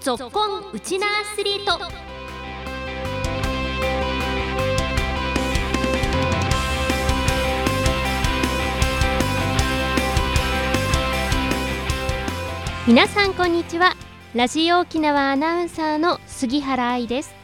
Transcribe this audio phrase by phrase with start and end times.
[0.00, 1.78] ぞっこんウチナアスリート。
[12.86, 13.94] 皆さんこんにちは。
[14.34, 17.34] ラジオ沖縄アナウンサーの杉原愛です。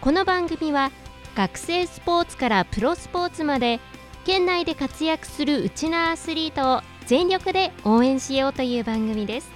[0.00, 0.92] この番組は
[1.34, 3.80] 学生スポーツからプロスポーツまで
[4.24, 9.55] 県内で活躍するうちなアスリートを全力で応援しようという番組です。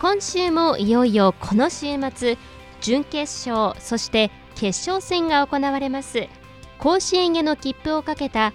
[0.00, 2.38] 今週もいよいよこの週末
[2.80, 6.28] 準決勝そして決勝戦が行われます。
[6.78, 8.52] 甲子園への切符をかけた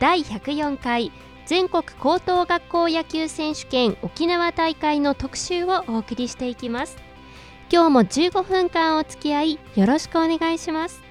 [0.00, 1.12] 第104回
[1.46, 6.96] 全国高等学校野球選手権沖縄大会の特集をお送りしていきます。
[7.72, 11.09] 今日も15分間お付き合いよろしくお願いします。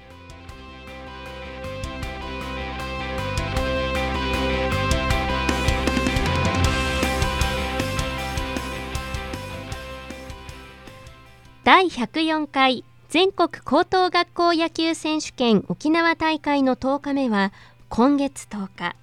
[11.72, 17.52] 第104回全国高等学校野球選手権沖縄大会の10日目は
[17.88, 18.96] 今月10日。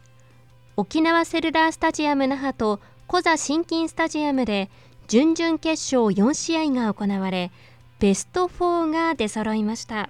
[0.76, 4.70] 沖縄セルラースタジアム那覇とコザ新金スタジアムで
[5.08, 7.54] 準々決勝4試合が行われ
[8.00, 10.10] ベスト4が出揃いました。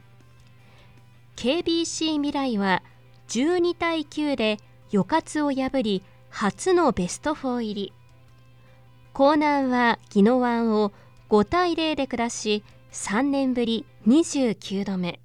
[1.36, 2.82] KBC 未来は
[3.28, 4.58] 12対9で
[4.90, 7.94] 予勝を破り初のベスト4入り。
[9.14, 10.92] 江南は宜野湾を
[11.30, 15.20] 5対0で下し3年ぶり29度目。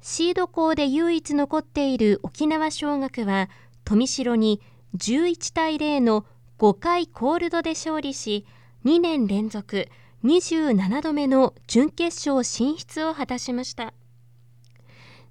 [0.00, 3.48] シード校で唯一残っている沖縄尚学は
[3.84, 4.60] 富城に
[4.96, 6.24] 11対0の
[6.58, 8.46] 5回コールドで勝利し
[8.84, 9.88] 2年連続
[10.24, 13.92] 27度目の準決勝進出を果たしました。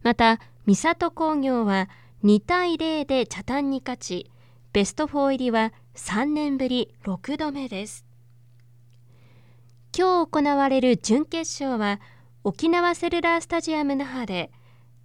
[0.03, 1.89] また三郷工業は
[2.23, 4.31] 2対0で茶炭に勝ち
[4.71, 8.05] ベスト4入りは3年ぶり6度目です。
[9.95, 12.01] 今日行われる準決勝は
[12.43, 14.51] 沖縄セルラースタジアム那覇で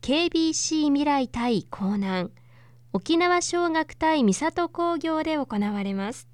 [0.01, 2.31] KBC 未来対江南
[2.95, 6.27] 沖縄尚学対三郷工業で行われます。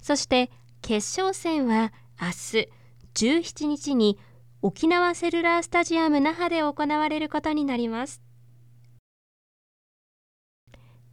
[0.00, 0.50] そして
[0.80, 2.68] 決勝戦は明日
[3.14, 4.18] 17日に
[4.62, 8.22] 沖縄セルラースタジアム那覇で行われることになります。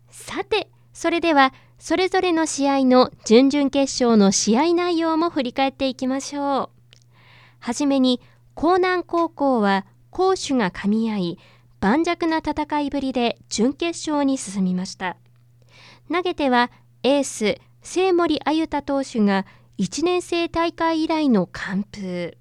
[0.09, 6.69] さてそれではそれぞれの試合の準々決勝の試合内容も振り返っていきましょう。
[7.59, 8.19] はじめに
[8.55, 11.39] 江南高校は攻守が噛み合い
[11.79, 15.17] 盤石な戦いぶりで準決勝に進みました。
[16.11, 16.71] 投げては
[17.03, 19.45] エース清森あゆた投手が
[19.77, 22.35] 1年生大会以来の完封。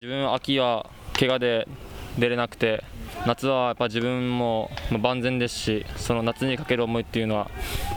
[0.00, 1.68] 自分秋は怪我で
[2.18, 2.82] 出れなくて
[3.26, 4.70] 夏はやっぱ自分も
[5.00, 7.50] 万全ですしその夏にかける思いっていうのは、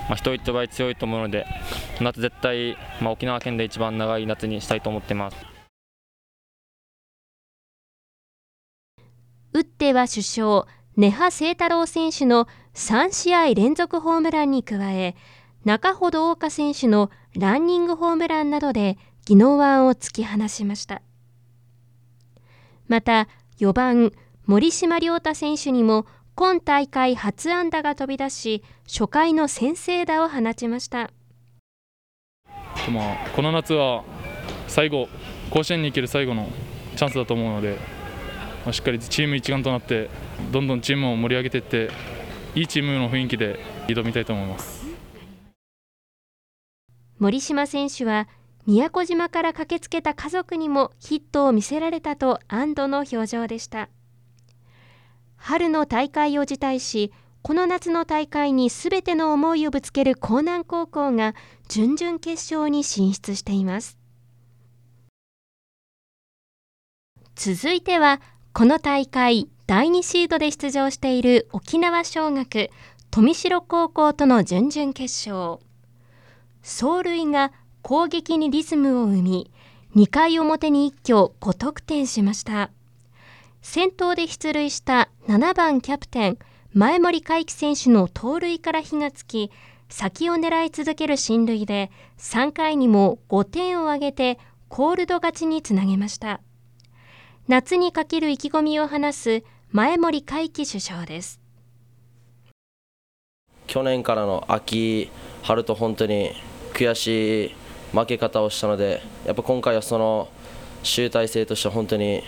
[0.08, 1.46] まあ、人一倍強いと思うので
[2.00, 5.38] 夏絶対、まあ、沖縄県で一番長い夏にしたいと思ってます。
[9.54, 15.16] 打っては首相根葉清太郎選手の3試合連続ホームランに加え
[15.66, 18.98] 中穂大岡選手のランニングホームランなどで
[19.30, 21.02] 宜野湾を突き放しました。
[22.88, 23.28] また
[23.60, 24.14] 4番
[24.48, 31.12] 森島亮太選手にも今大会初安打が飛び出し初回の先制打を放ちました。
[32.90, 34.06] まあ、この夏は
[34.70, 35.10] 最後
[35.50, 36.48] 甲子園に行ける最後の
[36.96, 37.78] チャンスだと思うので、
[38.64, 40.10] まあ、しっかりチーム一丸となって
[40.54, 41.92] どんどんチームを盛り上げていって
[42.56, 43.60] いいチームの雰囲気で
[43.90, 44.88] 挑みたいと思います。
[47.20, 48.30] 森島選手は
[48.66, 53.90] 宮古島から駆けつけた家族にもヒットを見せられたと安堵の表情でした
[55.38, 61.34] 春の大会を辞退しこの夏の大会にすべての思いをぶつける江南高校が
[61.70, 63.98] 準々決勝に進出しています。
[67.36, 68.20] 続いては
[68.52, 72.70] この大会第2シードで出場している沖縄尚学
[73.12, 75.60] 富城高校との準々決勝。
[76.62, 79.52] 走塁が攻撃にリズムを生み
[79.96, 82.72] 2回表に一挙5得点しました。
[83.62, 86.38] 先頭で出塁した7番キャプテン
[86.74, 89.52] 前森海輝選手の盗塁から火がつき
[89.90, 94.40] 先を狙い続ける進塁で3回にも5点を挙げて
[94.70, 96.40] コールド勝ちにつなげました。
[97.50, 101.42] 夏にかける意気込みを話す前森海輝首相です。
[103.68, 105.10] 去年からの秋
[105.42, 106.32] 春と本当に
[106.74, 107.56] 悔しい
[107.92, 110.30] 負け方をしたのでやっぱ今回はその
[110.84, 112.24] 集大成として本当に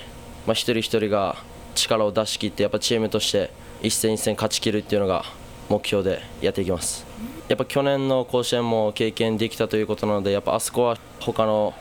[0.45, 1.35] まあ、一人一人が
[1.79, 5.23] 力を出し切ってやっぱチームとして一戦一戦勝ち切るっていうのが
[5.69, 7.05] 目標でやっていきます。
[7.47, 11.73] やっぱ去年の甲子園も経験できたということなのでやっぱあそこは他の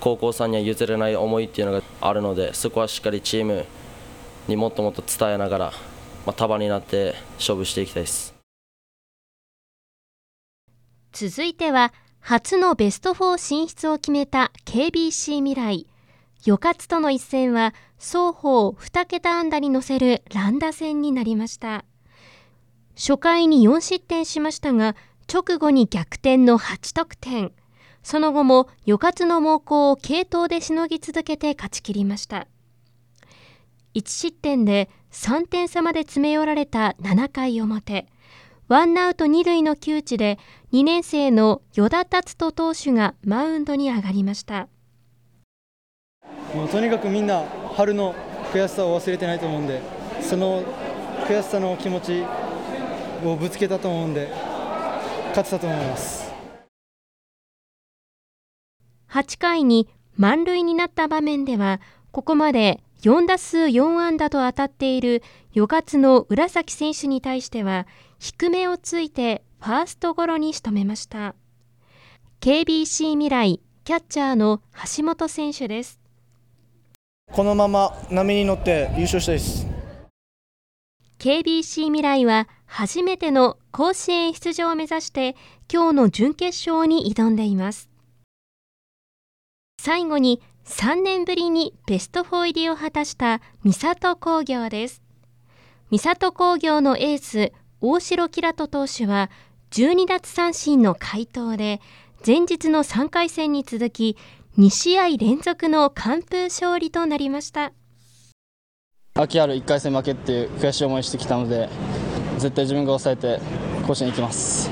[0.00, 3.64] 高校さんには譲れない思いっていうのがあるのでそこはしっかりチーム
[4.48, 5.72] にもっともっと伝えながら、
[6.26, 8.34] まあ、束になって勝負していきたいです。
[11.12, 15.86] 続いては初のベスト4進出を決めた KBC 未来。
[16.44, 21.84] 予勝との一戦は双方2桁安打に乗せる乱打戦になりました。
[22.96, 24.96] 初回に4失点しましたが
[25.32, 27.52] 直後に逆転の8得点。
[28.02, 32.46] その後も予勝の猛攻を継投でしのぎ続けて勝ち切りました。
[33.94, 38.06] 1失点で3点差まで詰め寄られた7回表。
[38.68, 40.38] ワンアウト2塁の窮地で
[40.72, 44.68] 2年生の与田達人投手がマウンドに上がりました。
[46.54, 48.14] もうとにかくみんな春の
[48.52, 49.80] 悔しさを忘れてないと思うんで
[50.20, 50.62] その
[51.26, 52.24] 悔しさの気持ち
[53.24, 54.28] をぶつけたと思うんで
[55.30, 56.28] 勝てたと思います。
[59.10, 61.80] 8回に満塁になった場面では
[62.12, 65.22] ここまで4打数4安打と当たっている
[65.52, 67.86] 与勝の浦崎選手に対しては
[68.18, 71.34] 低めをついてファーストゴロに仕留めました。
[72.40, 74.60] KBC 未来キャッチャーの
[74.96, 75.97] 橋本選手です。
[77.32, 79.66] このまま波に乗って優勝したいです。
[81.18, 85.36] KBC 未来は初めての甲子園出場を目指して
[85.72, 87.90] 今日の準決勝に挑んでいます。
[89.80, 95.02] 最後に3年ぶりにベスト4入りを果たした三郷工業です。
[95.90, 99.30] 三郷工業のエース大城キラト投手は
[99.70, 101.80] 12奪三振の快投で
[102.26, 104.16] 前日の3回戦に続き
[104.58, 107.72] 2試合連続の完封勝利となりました。
[109.14, 111.68] 秋ある1回戦負けっていう悔しい思いしてきたので
[112.38, 113.40] 絶対自分が抑えて
[113.86, 114.68] 甲子園行きます。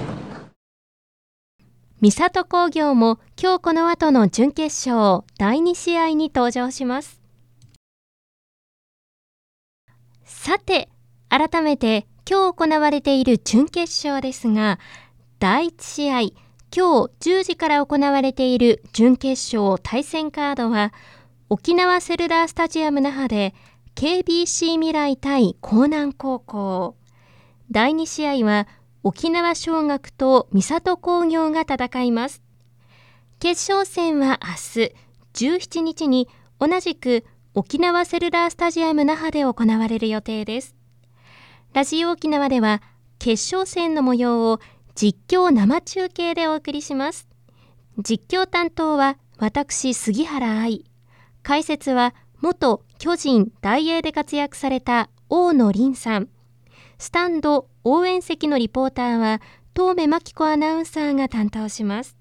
[2.00, 7.22] 三郷工業も今日この後の準決勝第2試合に登場します。
[10.24, 10.88] さて
[11.28, 14.80] 改めて今日行われている準決勝ですが
[15.38, 16.45] 第1試合
[16.76, 20.92] 今日10時から行われている準決勝対戦カードは
[21.48, 23.54] 沖縄セルラースタジアム那覇で
[23.94, 26.94] KBC 未来対江南高校。
[27.70, 28.68] 第2試合は
[29.02, 32.42] 沖縄尚学と三郷工業が戦います。
[33.38, 34.94] 決勝戦は明日
[35.32, 36.28] 17日に
[36.60, 37.24] 同じく
[37.54, 40.76] 沖縄セルラースタジアム那覇で行われる予定です。
[41.72, 42.82] ラジオ沖縄では
[43.18, 44.60] 決勝戦の模様を
[44.96, 47.28] 実況生中継でお送りします。
[47.98, 50.86] 実況担当は私杉原愛。
[51.42, 56.28] 解説は元巨人大英で活躍された大野凛さん。
[56.98, 59.42] スタンド応援席のリポーターは
[59.76, 62.16] 東目真紀子アナウンサーが担当します。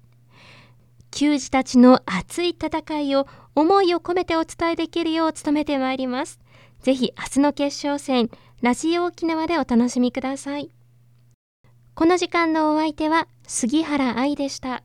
[1.10, 6.40] 球児たちの熱い戦いを思いを込めてお伝えできるよう努めてまいります。
[6.82, 8.28] ぜひ明日の決勝戦
[8.60, 10.75] ラジオ沖縄でお楽しみください。
[11.98, 14.82] この時間のお相手は杉原愛でした。